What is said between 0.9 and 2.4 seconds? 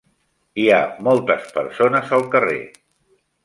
moltes persones al